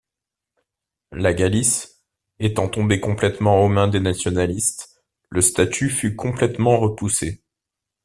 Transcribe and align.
La 1.11 1.31
Galice, 1.31 2.01
étant 2.39 2.67
tombée 2.67 2.99
complètement 2.99 3.63
aux 3.63 3.67
mains 3.67 3.87
des 3.87 3.99
nationalistes, 3.99 4.99
le 5.29 5.41
statut 5.43 5.91
fut 5.91 6.15
complètement 6.15 6.79
repoussé. 6.79 7.43